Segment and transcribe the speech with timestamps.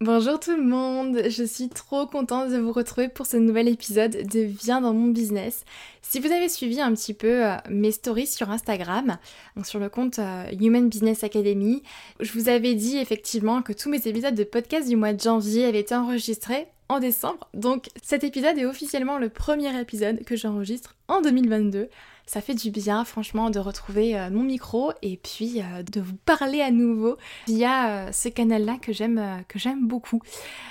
[0.00, 4.28] Bonjour tout le monde, je suis trop contente de vous retrouver pour ce nouvel épisode
[4.28, 5.64] de Viens dans mon business.
[6.02, 9.18] Si vous avez suivi un petit peu euh, mes stories sur Instagram,
[9.64, 11.82] sur le compte euh, Human Business Academy,
[12.20, 15.64] je vous avais dit effectivement que tous mes épisodes de podcast du mois de janvier
[15.64, 17.48] avaient été enregistrés en décembre.
[17.52, 21.88] Donc cet épisode est officiellement le premier épisode que j'enregistre en 2022
[22.28, 26.16] ça fait du bien franchement de retrouver euh, mon micro et puis euh, de vous
[26.26, 30.20] parler à nouveau via euh, ce canal-là que j'aime que j'aime beaucoup.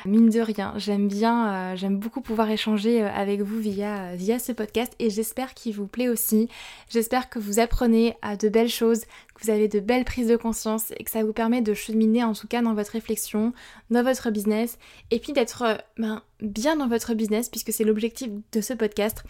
[0.05, 4.93] Mine de rien, j'aime bien, j'aime beaucoup pouvoir échanger avec vous via, via ce podcast
[4.99, 6.47] et j'espère qu'il vous plaît aussi.
[6.89, 9.01] J'espère que vous apprenez à de belles choses,
[9.33, 12.23] que vous avez de belles prises de conscience et que ça vous permet de cheminer
[12.23, 13.53] en tout cas dans votre réflexion,
[13.89, 14.77] dans votre business
[15.09, 19.23] et puis d'être ben, bien dans votre business puisque c'est l'objectif de ce podcast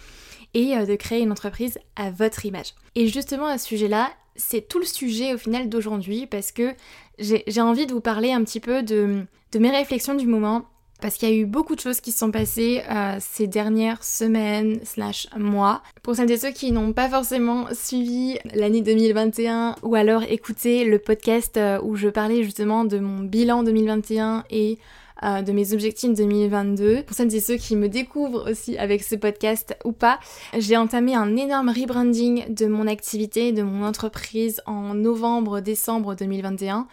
[0.54, 2.74] et euh, de créer une entreprise à votre image.
[2.96, 6.74] Et justement à ce sujet-là, c'est tout le sujet au final d'aujourd'hui parce que
[7.20, 9.26] j'ai envie de vous parler un petit peu de,
[9.58, 10.66] mes réflexions du moment
[11.02, 14.04] parce qu'il y a eu beaucoup de choses qui se sont passées euh, ces dernières
[14.04, 15.84] semaines slash mois.
[16.02, 20.98] Pour celles et ceux qui n'ont pas forcément suivi l'année 2021 ou alors écouté le
[20.98, 24.80] podcast euh, où je parlais justement de mon bilan 2021 et
[25.24, 27.04] euh, de mes objectifs 2022.
[27.04, 30.20] Pour celles et ceux qui me découvrent aussi avec ce podcast ou pas,
[30.58, 36.88] j'ai entamé un énorme rebranding de mon activité, de mon entreprise en novembre-décembre 2021.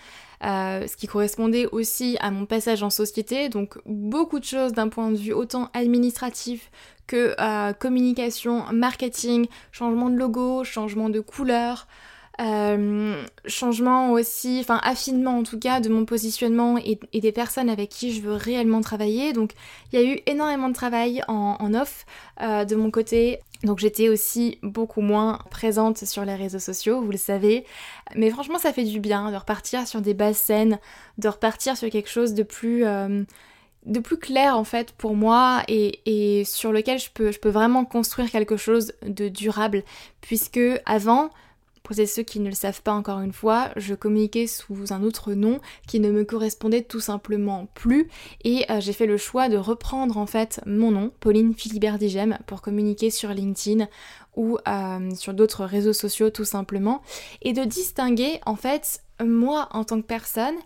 [0.44, 4.88] Euh, ce qui correspondait aussi à mon passage en société, donc beaucoup de choses d'un
[4.88, 6.70] point de vue autant administratif
[7.06, 11.86] que euh, communication, marketing, changement de logo, changement de couleur,
[12.40, 17.90] euh, changement aussi, enfin affinement en tout cas de mon positionnement et, des personnes avec
[17.90, 19.32] qui je veux réellement travailler.
[19.32, 19.52] Donc
[19.92, 22.06] il y a eu énormément de travail en, off
[22.40, 23.38] euh, de mon côté.
[23.62, 27.64] Donc j'étais aussi beaucoup moins présente sur les réseaux sociaux, vous le savez.
[28.16, 30.80] Mais franchement ça fait du bien de repartir sur des bases saines,
[31.18, 32.84] de repartir sur quelque chose de plus...
[32.84, 33.24] Euh,
[33.86, 37.50] de plus clair en fait pour moi et, et sur lequel je peux, je peux
[37.50, 39.82] vraiment construire quelque chose de durable
[40.22, 41.28] puisque avant
[41.84, 45.34] pour ceux qui ne le savent pas encore une fois, je communiquais sous un autre
[45.34, 48.08] nom qui ne me correspondait tout simplement plus
[48.42, 52.38] et euh, j'ai fait le choix de reprendre en fait mon nom, Pauline Philibert Digem,
[52.46, 53.86] pour communiquer sur LinkedIn
[54.34, 57.02] ou euh, sur d'autres réseaux sociaux tout simplement
[57.42, 60.56] et de distinguer en fait moi en tant que personne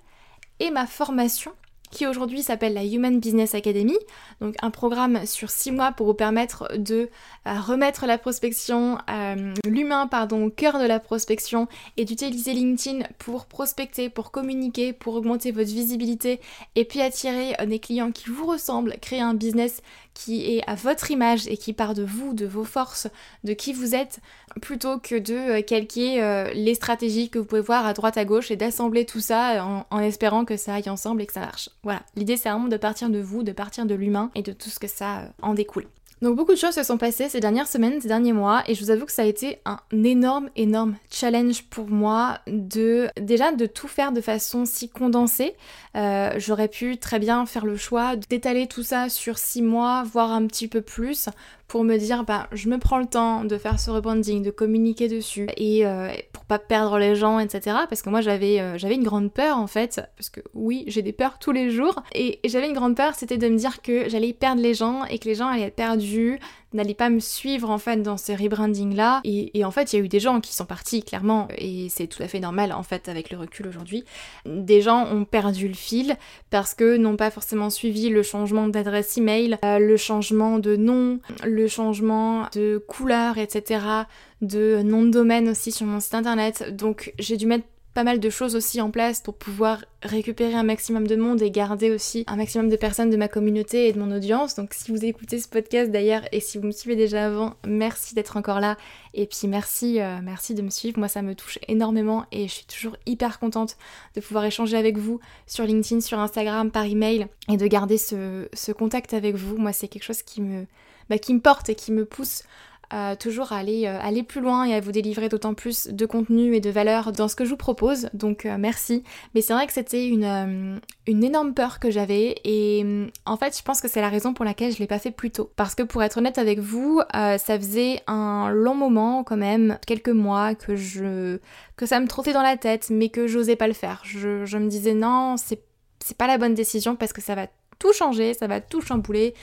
[0.61, 1.53] et ma formation
[1.91, 3.97] qui aujourd'hui s'appelle la Human Business Academy,
[4.41, 7.09] donc un programme sur 6 mois pour vous permettre de
[7.47, 13.07] euh, remettre la prospection, euh, l'humain pardon, au cœur de la prospection et d'utiliser LinkedIn
[13.19, 16.41] pour prospecter, pour communiquer, pour augmenter votre visibilité
[16.77, 19.83] et puis attirer euh, des clients qui vous ressemblent, créer un business
[20.19, 23.07] qui est à votre image et qui part de vous, de vos forces,
[23.45, 24.19] de qui vous êtes,
[24.61, 26.21] plutôt que de calquer
[26.55, 29.87] les stratégies que vous pouvez voir à droite à gauche et d'assembler tout ça en,
[29.91, 31.71] en espérant que ça aille ensemble et que ça marche.
[31.85, 34.71] Voilà, l'idée c'est vraiment de partir de vous, de partir de l'humain et de tout
[34.71, 35.87] ce que ça euh, en découle.
[36.21, 38.83] Donc beaucoup de choses se sont passées ces dernières semaines, ces derniers mois, et je
[38.83, 43.67] vous avoue que ça a été un énorme, énorme challenge pour moi de déjà de
[43.67, 45.55] tout faire de façon si condensée.
[45.97, 50.33] Euh, j'aurais pu très bien faire le choix d'étaler tout ça sur six mois, voire
[50.33, 51.29] un petit peu plus,
[51.69, 55.07] pour me dire bah je me prends le temps de faire ce rebranding, de communiquer
[55.07, 57.77] dessus et euh, pour pas perdre les gens, etc.
[57.89, 61.03] Parce que moi j'avais euh, j'avais une grande peur en fait, parce que oui j'ai
[61.03, 63.83] des peurs tous les jours et, et j'avais une grande peur, c'était de me dire
[63.83, 66.41] que j'allais perdre les gens et que les gens allaient être perdus,
[66.73, 70.03] n'allait pas me suivre en fait dans ces rebrandings là et, en fait il y
[70.03, 71.49] a eu des gens qui sont partis clairement.
[71.57, 74.05] Et c'est tout à fait normal en fait avec le recul aujourd'hui.
[74.47, 76.17] Des gens ont perdu le fil
[76.51, 81.21] parce que n'ont pas forcément suivi le changement d'adresse email euh, le changement de nom
[81.45, 84.05] le changement de couleur etc
[84.43, 86.75] de nom de domaine aussi sur mon site internet.
[86.77, 87.67] Donc j'ai dû mettre
[87.99, 91.51] pas mal de choses aussi en place pour pouvoir récupérer un maximum de monde et
[91.51, 94.55] garder aussi un maximum de personnes de ma communauté et de mon audience.
[94.55, 98.15] Donc si vous écoutez ce podcast d'ailleurs et si vous me suivez déjà avant, merci
[98.15, 98.77] d'être encore là
[99.15, 101.01] et puis merci, euh, merci de me suivre.
[101.01, 103.77] Moi ça me touche énormément et je suis toujours hyper contente
[104.15, 105.19] de pouvoir échanger avec vous
[105.49, 109.57] sur LinkedIn, sur Instagram, par email et de garder ce, contact avec vous.
[109.57, 110.67] Moi c'est quelque chose qui me,
[111.11, 112.45] bah, qui me porte et qui me pousse
[112.95, 116.07] euh, toujours à aller, euh, aller plus loin et à vous délivrer d'autant plus de
[116.07, 118.09] contenu et de valeur dans ce que je vous propose.
[118.15, 119.05] Donc euh, merci.
[119.35, 123.63] Mais c'est vrai que c'était une, une énorme peur que j'avais et en fait je
[123.63, 125.51] pense que c'est la raison pour laquelle je l'ai pas fait plus tôt.
[125.57, 130.09] Parce que pour être honnête avec vous, ça faisait un long moment quand même, quelques
[130.09, 131.39] mois que je
[131.77, 134.01] que ça me trottait dans la tête mais que j'osais pas le faire.
[134.05, 135.63] Je, je me disais non, c'est
[136.01, 137.49] c'est pas la bonne décision parce que ça va
[137.79, 139.35] tout changer, ça va tout chambouler.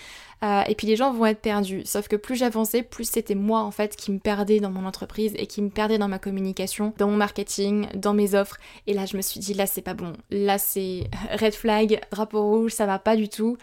[0.43, 1.83] Euh, et puis les gens vont être perdus.
[1.85, 5.33] Sauf que plus j'avançais, plus c'était moi en fait qui me perdais dans mon entreprise
[5.37, 8.57] et qui me perdais dans ma communication, dans mon marketing, dans mes offres.
[8.87, 10.13] Et là je me suis dit là c'est pas bon.
[10.29, 11.09] Là c'est
[11.39, 13.57] red flag, drapeau rouge, ça va pas du tout.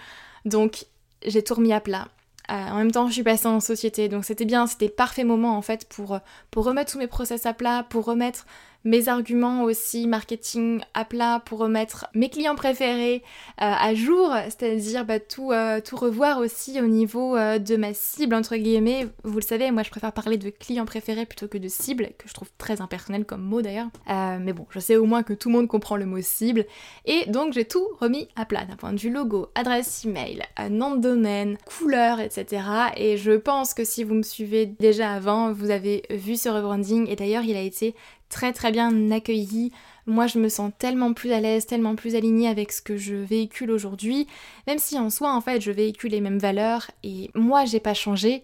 [0.45, 0.87] Donc
[1.25, 2.09] j'ai tout remis à plat.
[2.51, 5.57] Euh, en même temps, je suis passée en société, donc c'était bien, c'était parfait moment
[5.57, 6.19] en fait pour,
[6.51, 8.47] pour remettre tous mes process à plat, pour remettre
[8.85, 13.23] mes arguments aussi marketing à plat pour remettre mes clients préférés
[13.61, 17.95] euh, à jour, c'est-à-dire bah, tout, euh, tout revoir aussi au niveau euh, de ma
[17.95, 19.09] cible entre guillemets.
[19.25, 22.29] Vous le savez, moi je préfère parler de clients préférés plutôt que de cible, que
[22.29, 23.89] je trouve très impersonnel comme mot d'ailleurs.
[24.09, 26.67] mais bon, je sais au moins que tout le monde comprend le mot cible.
[27.05, 30.95] Et donc j'ai tout remis à plat d'un point de vue logo, adresse email, nom
[30.97, 32.63] de domaine, couleur, etc.
[32.97, 37.09] Et je pense que si vous me suivez déjà avant, vous avez vu ce rebranding
[37.09, 37.95] et d'ailleurs il a été
[38.33, 39.71] très très bien accueilli.
[40.07, 43.15] Moi je me sens tellement plus à l'aise, tellement plus alignée avec ce que je
[43.15, 44.27] véhicule aujourd'hui,
[44.67, 47.95] même si en soi en fait je véhicule les mêmes valeurs et moi j'ai pas
[47.95, 48.43] changé,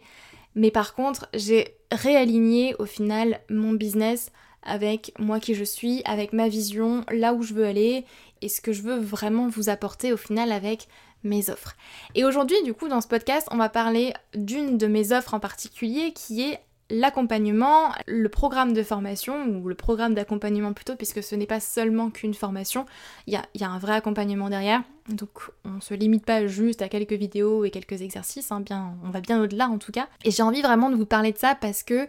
[0.55, 4.31] mais par contre j'ai réaligné au final mon business
[4.63, 8.05] avec moi qui je suis, avec ma vision, là où je veux aller
[8.43, 10.87] et ce que je veux vraiment vous apporter au final avec
[11.25, 11.75] mes offres.
[12.15, 15.41] Et aujourd'hui, du coup, dans ce podcast, on va parler d'une de mes offres en
[15.41, 21.35] particulier qui est l'accompagnement, le programme de formation, ou le programme d'accompagnement plutôt, puisque ce
[21.35, 22.87] n'est pas seulement qu'une formation,
[23.27, 24.83] il y a, un vrai accompagnement derrière.
[25.09, 25.31] Donc
[25.65, 28.63] on ne se limite pas juste à quelques vidéos et quelques exercices, hein,
[29.05, 30.09] on va bien au-delà en tout cas.
[30.25, 32.09] Et j'ai envie vraiment de vous parler de ça parce que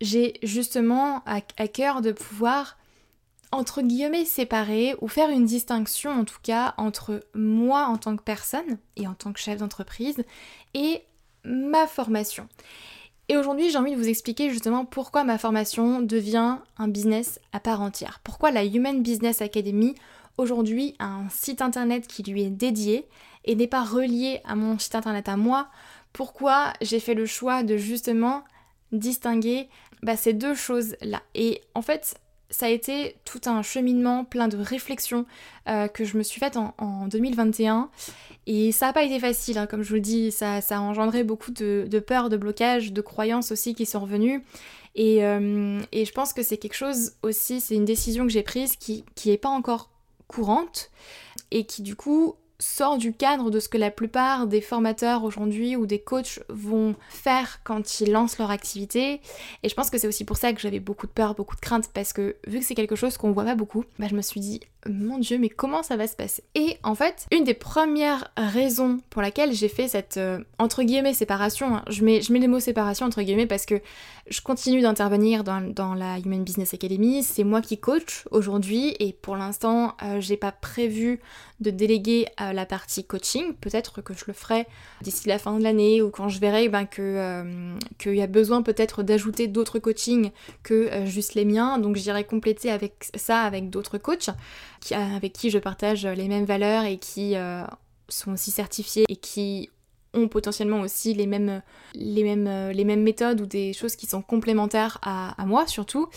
[0.00, 2.76] j'ai justement à cœur de pouvoir
[3.50, 8.22] entre guillemets séparer ou faire une distinction en tout cas entre moi en tant que
[8.22, 10.22] personne et en tant que chef d'entreprise
[10.74, 11.02] et
[11.44, 12.48] ma formation.
[13.28, 17.60] Et aujourd'hui, j'ai envie de vous expliquer justement pourquoi ma formation devient un business à
[17.60, 18.20] part entière.
[18.24, 19.94] Pourquoi la Human Business Academy
[20.38, 23.06] aujourd'hui a un site internet qui lui est dédié
[23.44, 25.68] et n'est pas relié à mon site internet à moi.
[26.12, 28.44] Pourquoi j'ai fait le choix de justement
[28.92, 29.68] distinguer
[30.02, 31.22] bah, ces deux choses-là.
[31.34, 32.18] Et en fait,
[32.50, 35.26] ça a été tout un cheminement plein de réflexions
[35.68, 37.90] euh, que je me suis faite en, 2021
[38.46, 41.24] et ça n'a pas été facile, hein, comme je vous le dis, ça, a engendré
[41.24, 44.42] beaucoup de, de peur, de blocage, de croyances aussi qui sont revenues.
[44.94, 48.42] Et, euh, et je pense que c'est quelque chose aussi, c'est une décision que j'ai
[48.42, 49.90] prise qui n'est pas encore
[50.28, 50.90] courante
[51.50, 55.76] et qui du coup sort du cadre de ce que la plupart des formateurs aujourd'hui
[55.76, 59.20] ou des coachs vont faire quand ils lancent leur activité.
[59.62, 61.60] Et je pense que c'est aussi pour ça que j'avais beaucoup de peur, beaucoup de
[61.60, 64.22] crainte, parce que vu que c'est quelque chose qu'on voit pas beaucoup, bah je me
[64.22, 66.44] suis dit, mon dieu, mais comment ça va se passer?
[66.54, 71.14] Et en fait, une des premières raisons pour laquelle j'ai fait cette euh, entre guillemets
[71.14, 73.80] séparation, hein, je, mets, les mots séparation entre guillemets parce que
[74.28, 79.36] je continue d'intervenir dans, la Human Business Academy, c'est moi qui coach aujourd'hui et pour
[79.36, 81.20] l'instant euh, j'ai pas prévu
[81.60, 84.66] de déléguer euh, la partie coaching, peut-être que je le ferai
[85.00, 89.02] d'ici la fin de l'année ou quand je verrai ben, qu'il y a besoin peut-être
[89.02, 90.30] d'ajouter d'autres coachings
[90.62, 94.30] que juste les miens, donc j'irai compléter avec ça avec d'autres coachs
[94.92, 97.64] avec qui je partage les mêmes valeurs et qui euh,
[98.08, 99.70] sont aussi certifiés et qui
[100.14, 101.60] ont potentiellement aussi euh,
[101.94, 106.08] les mêmes méthodes ou des choses qui sont complémentaires à, moi surtout.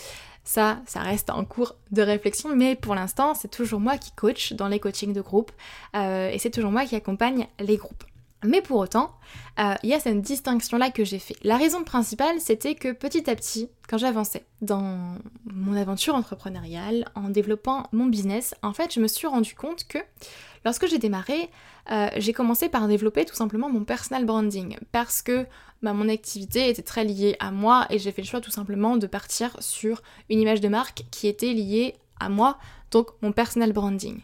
[0.44, 4.54] Ça, ça reste en cours de réflexion, mais pour l'instant, c'est toujours moi qui coach
[4.54, 5.52] dans les coachings de groupe
[5.94, 8.04] euh, et c'est toujours moi qui accompagne les groupes.
[8.44, 9.12] Mais pour autant,
[9.60, 11.36] euh, il y a cette distinction-là que j'ai fait.
[11.42, 17.28] La raison principale, c'était que petit à petit, quand j'avançais dans mon aventure entrepreneuriale, en
[17.28, 19.98] développant mon business, en fait, je me suis rendu compte que
[20.64, 21.50] lorsque j'ai démarré,
[21.90, 25.46] euh, j'ai commencé par développer tout simplement mon personal branding parce que
[25.82, 28.96] bah, mon activité était très liée à moi et j'ai fait le choix tout simplement
[28.96, 32.58] de partir sur une image de marque qui était liée à moi,
[32.92, 34.20] donc mon personal branding.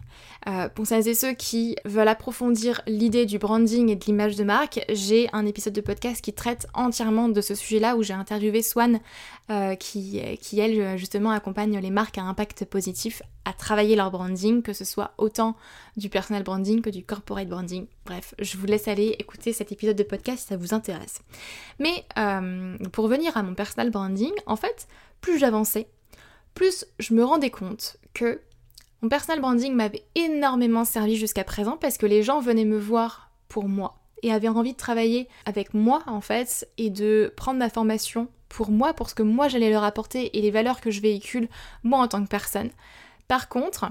[0.47, 4.45] Euh, pour celles et ceux qui veulent approfondir l'idée du branding et de l'image de
[4.45, 8.63] marque, j'ai un épisode de podcast qui traite entièrement de ce sujet-là où j'ai interviewé
[8.63, 9.01] Swan
[9.51, 14.63] euh, qui, qui, elle, justement accompagne les marques à impact positif à travailler leur branding,
[14.63, 15.57] que ce soit autant
[15.97, 17.87] du personal branding que du corporate branding.
[18.05, 21.23] Bref, je vous laisse aller écouter cet épisode de podcast si ça vous intéresse.
[21.79, 24.87] Mais euh, pour revenir à mon personal branding, en fait,
[25.23, 25.89] plus j'avançais,
[26.53, 28.41] plus je me rendais compte que
[29.03, 33.31] mon personal branding m'avait énormément servi jusqu'à présent parce que les gens venaient me voir
[33.49, 37.71] pour moi et avait envie de travailler avec moi en fait et de prendre ma
[37.71, 41.01] formation pour moi, pour ce que moi j'allais leur apporter et les valeurs que je
[41.01, 41.49] véhicule
[41.85, 42.71] moi en tant que personne.
[43.29, 43.87] Par contre,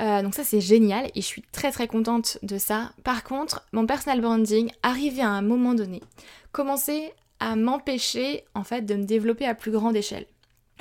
[0.00, 2.92] euh, donc ça c'est génial et je suis très très contente de ça.
[3.04, 6.02] Par contre, mon personal branding, arrivé à un moment donné,
[6.50, 10.26] commençait à m'empêcher en fait de me développer à plus grande échelle.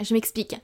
[0.04, 0.56] Je m'explique.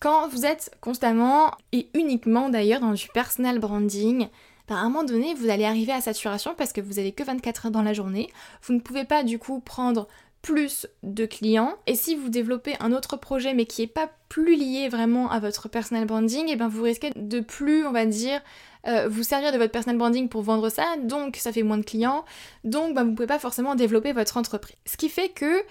[0.00, 4.28] Quand vous êtes constamment et uniquement d'ailleurs dans du personal branding,
[4.68, 7.22] bah, à un moment donné, vous allez arriver à saturation parce que vous avez que
[7.22, 8.28] 24 heures dans la journée.
[8.62, 10.08] Vous ne pouvez pas du coup prendre
[10.42, 11.76] plus de clients.
[11.86, 15.38] Et si vous développez un autre projet mais qui n'est pas plus lié vraiment à
[15.38, 18.40] votre personal branding, et eh ben vous risquez de plus, on va dire,
[18.88, 21.84] euh, vous servir de votre personal branding pour vendre ça, donc ça fait moins de
[21.84, 22.24] clients,
[22.64, 24.76] donc bah, vous ne pouvez pas forcément développer votre entreprise.
[24.84, 25.62] Ce qui fait que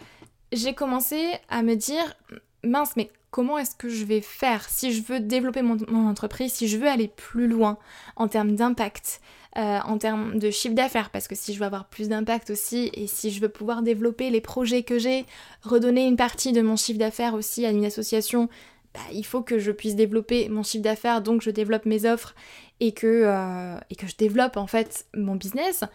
[0.53, 2.15] j'ai commencé à me dire,
[2.63, 5.77] mince, mais comment est-ce que je vais faire si je veux développer mon,
[6.07, 7.77] entreprise, si je veux aller plus loin
[8.15, 9.21] en termes d'impact,
[9.57, 12.91] euh, en termes de chiffre d'affaires, parce que si je veux avoir plus d'impact aussi,
[12.93, 15.25] et si je veux pouvoir développer les projets que j'ai,
[15.63, 18.49] redonner une partie de mon chiffre d'affaires aussi à une association,
[18.93, 22.35] bah, il faut que je puisse développer mon chiffre d'affaires, donc je développe mes offres
[22.81, 25.85] et que, euh, et que je développe en fait mon business.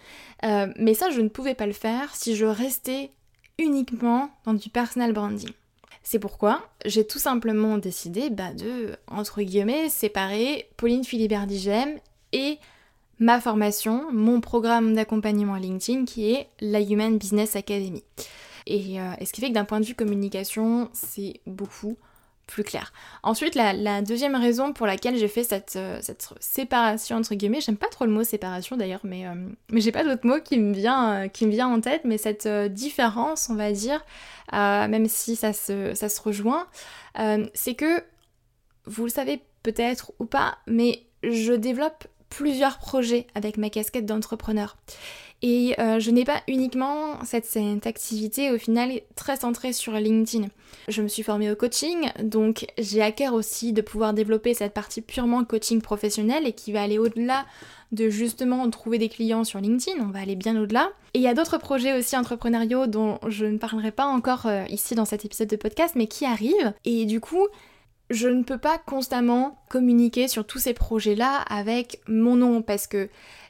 [0.45, 3.11] Euh, mais ça, je ne pouvais pas le faire si je restais
[3.59, 5.51] uniquement dans du personal branding.
[6.09, 11.99] C'est pourquoi j'ai tout simplement décidé bah, de, entre guillemets, séparer Pauline Philibert-Digem
[12.33, 12.59] et
[13.19, 18.05] ma formation, mon programme d'accompagnement LinkedIn qui est la Human Business Academy.
[18.71, 21.97] Euh, et ce qui fait que d'un point de vue communication, c'est beaucoup
[22.47, 22.93] plus clair.
[23.23, 27.77] Ensuite, la, deuxième raison pour laquelle j'ai fait cette, euh, cette, séparation entre guillemets, j'aime
[27.77, 29.35] pas trop le mot séparation d'ailleurs, mais, euh,
[29.73, 33.73] j'ai pas d'autre mot qui me vient, euh, en tête, mais cette différence, on va
[33.73, 34.05] dire,
[34.53, 36.67] même si ça se, ça se rejoint,
[37.55, 38.03] c'est que,
[38.87, 42.07] vous le savez peut-être ou pas, mais je développe
[42.37, 44.77] plusieurs projets avec ma casquette d'entrepreneur.
[45.41, 50.49] Et euh, je n'ai pas uniquement cette, activité au final très centrée sur LinkedIn.
[50.89, 54.75] Je me suis formée au coaching, donc j'ai à cœur aussi de pouvoir développer cette
[54.75, 57.47] partie purement coaching professionnel et qui va aller au-delà
[57.93, 60.91] de justement trouver des clients sur LinkedIn, on va aller bien au-delà.
[61.15, 64.65] Et il y a d'autres projets aussi entrepreneuriaux dont je ne parlerai pas encore euh,
[64.69, 66.75] ici dans cet épisode de podcast, mais qui arrivent.
[66.85, 67.47] Et du coup,
[68.11, 73.09] je ne peux pas constamment communiquer sur tous ces projets-là avec mon nom parce que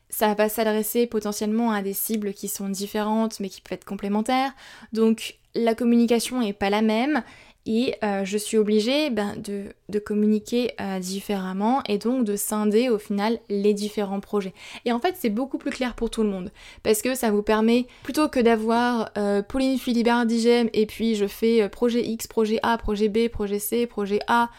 [0.08, 4.52] ça va s'adresser potentiellement à des cibles qui sont différentes mais qui peuvent être complémentaires.
[4.92, 7.22] Donc la communication n'est pas la même
[7.66, 12.98] et euh, je suis obligée ben, de, communiquer euh, différemment et donc de scinder au
[12.98, 14.54] final les différents projets.
[14.84, 17.42] Et en fait c'est beaucoup plus clair pour tout le monde parce que ça vous
[17.42, 22.58] permet plutôt que d'avoir euh, Pauline Philibert Digem et puis je fais projet X, projet
[22.62, 24.50] A, projet B, projet C, projet A,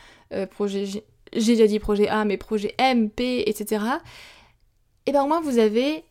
[0.52, 3.80] projet G, j'ai déjà dit projet A mais projet M, P, etc
[5.08, 6.04] et bien au moins vous avez,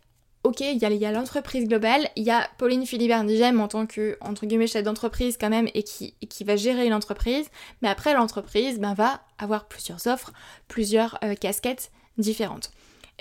[0.46, 4.46] ok, il y a, l'entreprise globale, il y a Pauline Philibert-Nigem en tant que, entre
[4.46, 7.48] guillemets, chef d'entreprise quand même, et qui, qui va gérer l'entreprise,
[7.82, 10.32] mais après l'entreprise ben, va avoir plusieurs offres,
[10.68, 12.70] plusieurs euh, casquettes différentes.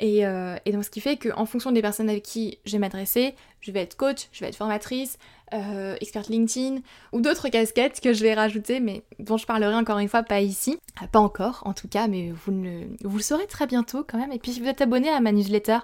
[0.04, 3.34] Euh, et, donc ce qui fait qu'en fonction des personnes avec qui je vais m'adresser,
[3.62, 5.18] je vais être coach, je vais être formatrice,
[5.54, 10.00] euh, experte LinkedIn ou d'autres casquettes que je vais rajouter, mais dont je parlerai encore
[10.00, 10.78] une fois pas ici.
[11.02, 14.32] Euh, pas encore en tout cas, mais vous, le saurez très bientôt quand même.
[14.32, 15.80] Et puis si vous êtes abonné à ma newsletter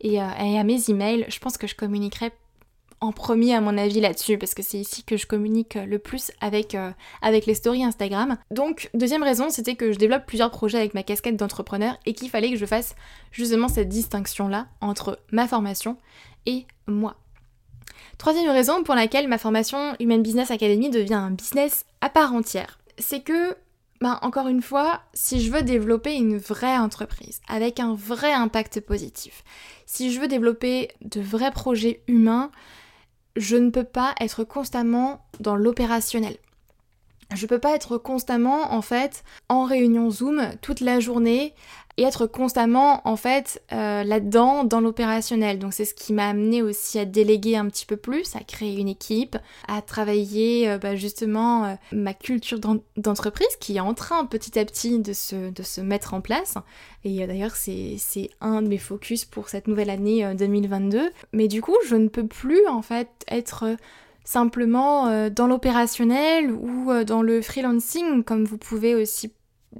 [0.00, 0.18] et, et
[0.58, 2.32] à mes emails, je pense que je communiquerai
[3.00, 6.32] en premier à mon avis là-dessus parce que c'est ici que je communique le plus
[6.40, 6.90] avec, euh,
[7.22, 8.36] avec les stories Instagram.
[8.50, 12.30] Donc deuxième raison c'était que je développe plusieurs projets avec ma casquette d'entrepreneur et qu'il
[12.30, 12.96] fallait que je fasse
[13.32, 15.96] justement cette distinction là entre ma formation
[16.46, 17.16] et moi.
[18.18, 22.78] Troisième raison pour laquelle ma formation Human Business Academy devient un business à part entière,
[22.98, 23.56] c'est que
[24.00, 28.80] ben, encore une fois, si je veux développer une vraie entreprise avec un vrai impact
[28.80, 29.42] positif,
[29.86, 32.50] si je veux développer de vrais projets humains,
[33.36, 36.36] je ne peux pas être constamment dans l'opérationnel.
[37.34, 41.54] Je peux pas être constamment en fait en réunion Zoom toute la journée
[41.98, 45.58] et être constamment en fait euh, là-dedans dans l'opérationnel.
[45.58, 48.78] Donc c'est ce qui m'a amené aussi à déléguer un petit peu plus, à créer
[48.78, 49.36] une équipe,
[49.66, 52.58] à travailler euh, bah, justement euh, ma culture
[52.96, 56.56] d'entreprise qui est en train petit à petit de se, de se mettre en place.
[57.04, 57.98] Et d'ailleurs c'est
[58.40, 61.12] un de mes focus pour cette nouvelle année 2022.
[61.32, 63.76] Mais du coup je ne peux plus en fait être
[64.24, 69.32] simplement dans l'opérationnel ou dans le freelancing comme vous pouvez aussi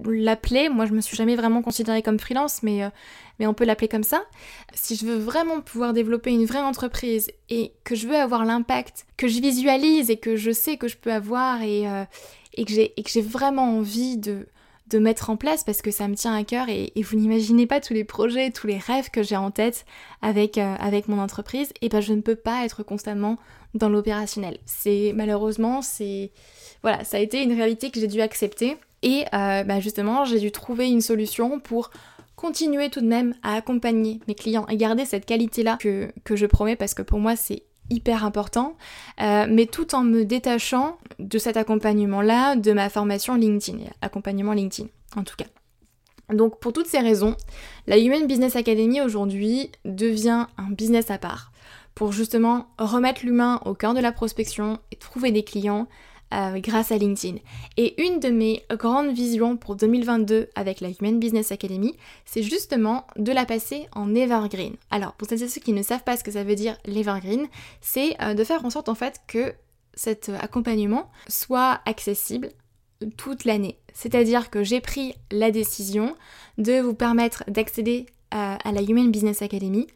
[0.05, 0.69] l'appeler.
[0.69, 2.91] Moi, je me suis jamais vraiment considérée comme freelance, mais, euh,
[3.39, 4.23] mais on peut l'appeler comme ça.
[4.75, 9.07] Si je veux vraiment pouvoir développer une vraie entreprise et que je veux avoir l'impact
[9.17, 12.05] que je visualise et que je sais que je peux avoir et, euh,
[12.55, 14.47] et que j'ai vraiment envie de,
[14.89, 17.81] de mettre en place parce que ça me tient à cœur et, vous n'imaginez pas
[17.81, 19.85] tous les projets, tous les rêves que j'ai en tête
[20.23, 23.37] avec, euh, avec mon entreprise, et ben je ne peux pas être constamment
[23.75, 24.59] dans l'opérationnel.
[24.65, 26.31] C'est malheureusement, c'est
[26.83, 28.77] voilà, ça a été une réalité que j'ai dû accepter
[29.07, 31.91] et euh, bah, justement j'ai dû trouver une solution pour
[32.35, 36.75] continuer tout de même à accompagner mes clients et garder cette qualité-là que, je promets
[36.75, 38.77] parce que pour moi c'est hyper important,
[39.23, 44.89] euh, mais tout en me détachant de cet accompagnement-là, de ma formation LinkedIn, accompagnement LinkedIn
[45.15, 45.47] en tout cas.
[46.35, 47.37] Donc pour toutes ces raisons,
[47.87, 51.53] la Human Business Academy aujourd'hui devient un business à part
[51.95, 55.87] pour justement remettre l'humain au cœur de la prospection et trouver des clients
[56.35, 57.37] euh, grâce à LinkedIn.
[57.77, 63.07] Et une de mes grandes visions pour 2022 avec la Human Business Academy, c'est justement
[63.17, 64.75] de la passer en evergreen.
[64.91, 67.47] Alors, pour celles et ceux qui ne savent pas ce que ça veut dire l'evergreen,
[67.81, 69.55] c'est euh, de faire en sorte en fait que
[69.95, 72.51] cet accompagnement soit accessible
[73.17, 73.79] toute l'année.
[73.95, 76.15] C'est-à-dire que j'ai pris la décision
[76.59, 79.87] de vous permettre d'accéder à la Human Business Academy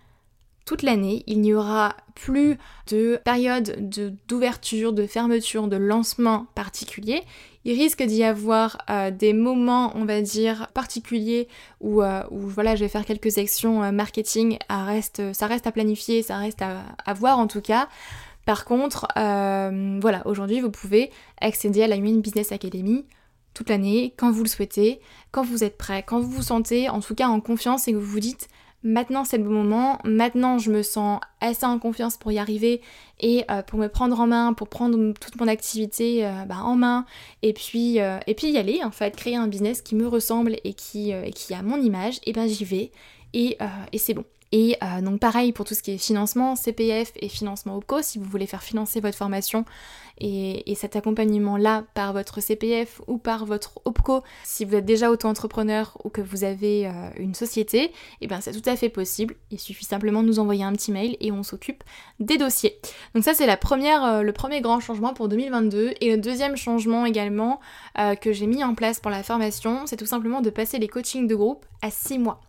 [0.71, 1.25] toute l'année.
[1.27, 3.91] Il n'y aura plus de période
[4.29, 7.25] d'ouverture, de, fermeture, de lancement particulier.
[7.65, 11.49] Il risque d'y avoir euh, des moments, on va dire, particuliers
[11.81, 14.59] où, euh, voilà, je vais faire quelques actions euh, marketing.
[14.69, 17.89] ça reste à planifier, ça reste à, voir en tout cas.
[18.47, 21.11] Par contre, voilà, aujourd'hui, vous pouvez
[21.41, 23.07] accéder à la Human Business Academy
[23.55, 25.00] toute l'année, quand vous le souhaitez,
[25.33, 27.97] quand vous êtes prêt, quand vous vous sentez en tout cas en confiance et que
[27.97, 28.49] vous vous dites
[28.83, 32.81] maintenant c'est le bon moment, maintenant je me sens assez en confiance pour y arriver
[33.21, 36.77] et euh, pour me prendre en main, pour prendre toute mon activité euh, bah, en
[36.77, 37.05] main
[37.43, 40.57] et puis, euh, et puis y aller en fait, créer un business qui me ressemble
[40.65, 42.91] et qui, qui a mon image, et ben j'y vais
[43.33, 43.59] et
[43.97, 44.25] c'est bon.
[44.52, 48.25] Et donc pareil pour tout ce qui est financement, CPF et financement OPCO, si vous
[48.25, 49.64] voulez faire financer votre formation,
[50.21, 55.97] et, cet accompagnement-là par votre CPF ou par votre OPCO, si vous êtes déjà auto-entrepreneur
[56.04, 57.92] ou que vous avez euh, une société, et
[58.23, 59.35] eh bien c'est tout à fait possible.
[59.50, 61.83] Il suffit simplement de nous envoyer un petit mail et on s'occupe
[62.19, 62.78] des dossiers.
[63.14, 65.95] Donc ça c'est la première, euh, le premier grand changement pour 2022.
[66.00, 67.61] Et le deuxième changement également
[67.99, 70.88] euh, que j'ai mis en place pour la formation, c'est tout simplement de passer les
[70.88, 72.40] coachings de groupe à 6 mois.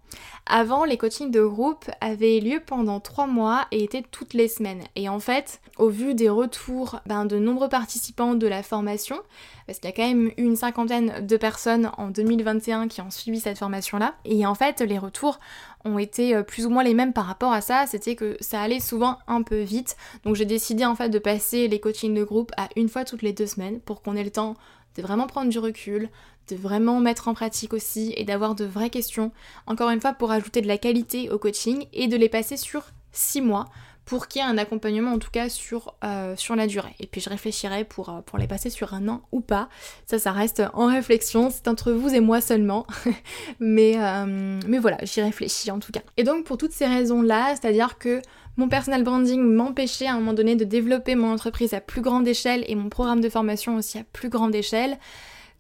[0.46, 4.84] Avant, les coachings de groupe avaient lieu pendant 3 mois et étaient toutes les semaines.
[4.96, 9.18] Et en fait, au vu des retours ben, de nombreux participants de la formation,
[9.66, 13.40] parce qu'il y a quand même une cinquantaine de personnes en 2021 qui ont suivi
[13.40, 15.40] cette formation-là, et en fait, les retours
[15.86, 18.62] ont été euh, plus ou moins les mêmes par rapport à ça, c'était que ça
[18.62, 19.96] allait souvent un peu vite.
[20.24, 23.22] Donc j'ai décidé en fait de passer les coachings de groupe à une fois toutes
[23.22, 24.56] les deux semaines pour qu'on ait le temps
[24.96, 26.10] de vraiment prendre du recul,
[26.56, 29.32] vraiment mettre en pratique aussi et d'avoir de vraies questions.
[29.68, 32.84] Encore une fois, pour ajouter de la qualité au coaching et de les passer sur
[33.12, 33.66] 6 mois
[34.06, 36.96] pour qu'il y ait un accompagnement en tout cas sur, euh, sur la durée.
[37.00, 39.70] Et puis je réfléchirai pour, euh, pour les passer sur un an ou pas.
[40.06, 42.86] Ça, ça reste en réflexion, c'est entre vous et moi seulement.
[43.60, 46.02] mais, euh, mais voilà, j'y réfléchis en tout cas.
[46.18, 48.22] Et donc pour toutes ces raisons-là, c'est-à-dire que
[48.58, 52.28] mon personal branding m'empêchait à un moment donné de développer mon entreprise à plus grande
[52.28, 54.98] échelle et mon programme de formation aussi à plus grande échelle,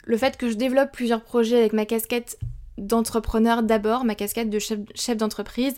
[0.04, 2.38] le fait que je développe plusieurs projets avec ma casquette
[2.78, 5.76] d'entrepreneur d'abord, ma casquette de chef, d'entreprise,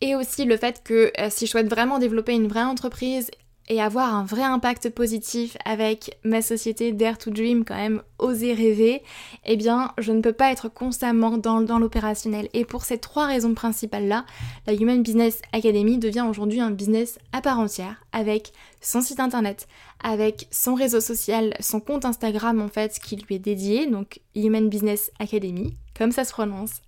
[0.00, 3.30] et aussi le fait que euh, si je souhaite vraiment développer une vraie entreprise
[3.70, 8.52] et avoir un vrai impact positif avec ma société Dare to Dream, quand même oser
[8.52, 9.00] rêver,
[9.46, 12.48] eh bien je ne peux pas être constamment dans, dans l'opérationnel.
[12.52, 14.26] Et pour ces trois raisons principales-là,
[14.66, 19.68] la Human Business Academy devient aujourd'hui un business à part entière, avec son site internet,
[20.02, 24.68] avec son réseau social, son compte Instagram en fait qui lui est dédié, donc Human
[24.68, 26.82] Business Academy, comme ça se prononce,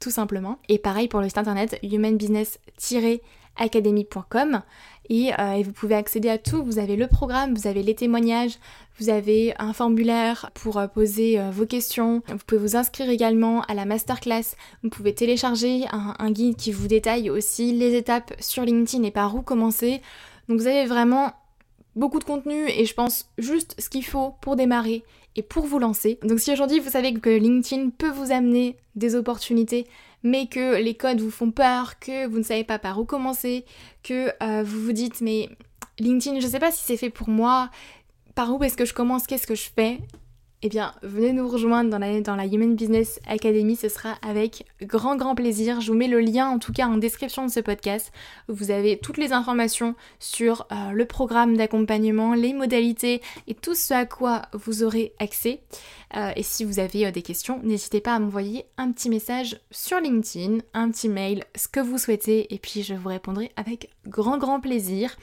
[0.00, 0.58] tout simplement.
[0.70, 1.78] Et pareil pour le site internet
[3.58, 4.62] humanbusiness-academy.com
[5.10, 6.62] euh, et, vous pouvez accéder à tout.
[6.62, 8.58] Vous avez le programme, vous avez les témoignages,
[8.98, 12.22] vous avez un formulaire pour euh, poser euh, vos questions.
[12.28, 14.56] Vous pouvez vous inscrire également à la masterclass.
[14.82, 19.34] Vous pouvez télécharger un, guide qui vous détaille aussi les étapes sur LinkedIn et par
[19.34, 20.00] où commencer.
[20.48, 21.32] Donc vous avez vraiment
[21.94, 25.04] beaucoup de contenu et je pense juste ce qu'il faut pour démarrer
[25.36, 26.18] et pour vous lancer.
[26.22, 29.86] Donc si aujourd'hui vous savez que LinkedIn peut vous amener des opportunités,
[30.22, 33.64] mais que les codes vous font peur, que vous ne savez pas par où commencer,
[34.02, 35.48] que euh, vous vous dites mais
[35.98, 37.70] LinkedIn, je sais pas si c'est fait pour moi,
[38.34, 39.98] par où est-ce que je commence, qu'est-ce que je fais
[40.64, 45.34] eh bien, venez nous rejoindre dans la, Human Business Academy, ce sera avec grand grand
[45.34, 45.80] plaisir.
[45.80, 48.12] Je vous mets le lien en tout cas en description de ce podcast.
[48.46, 53.92] Vous avez toutes les informations sur euh, le programme d'accompagnement, les modalités et tout ce
[53.92, 55.62] à quoi vous aurez accès.
[56.16, 59.58] Euh, et si vous avez euh, des questions, n'hésitez pas à m'envoyer un petit message
[59.72, 63.90] sur LinkedIn, un petit mail, ce que vous souhaitez, et puis je vous répondrai avec
[64.06, 65.16] grand grand plaisir.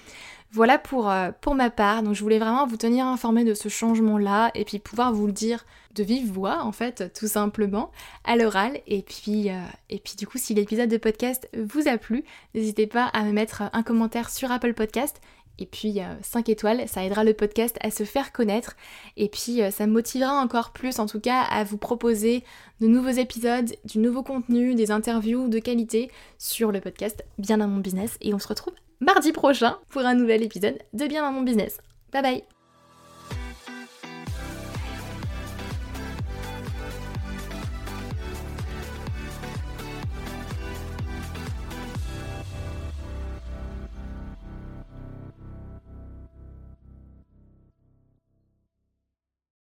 [0.51, 3.69] Voilà pour, euh, pour ma part, donc je voulais vraiment vous tenir informé de ce
[3.69, 7.91] changement-là et puis pouvoir vous le dire de vive voix en fait, tout simplement,
[8.23, 8.79] à l'oral.
[8.87, 9.59] Et puis, euh,
[9.91, 12.23] et puis du coup, si l'épisode de podcast vous a plu,
[12.55, 15.21] n'hésitez pas à me mettre un commentaire sur Apple Podcast
[15.59, 18.75] et puis 5 euh, étoiles, ça aidera le podcast à se faire connaître.
[19.17, 22.43] Et puis ça me motivera encore plus en tout cas à vous proposer
[22.81, 27.67] de nouveaux épisodes, du nouveau contenu, des interviews de qualité sur le podcast Bien dans
[27.67, 28.17] mon business.
[28.21, 31.77] Et on se retrouve mardi prochain pour un nouvel épisode de Bien dans mon business.
[32.11, 32.58] Bye bye